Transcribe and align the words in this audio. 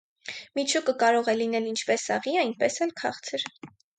Միջուկը 0.59 0.95
կարող 1.03 1.29
է 1.33 1.35
լինել 1.41 1.69
ինչպես 1.73 2.07
աղի 2.17 2.35
այնպես 2.45 2.81
էլ 2.87 2.95
քաղցր։ 3.03 3.49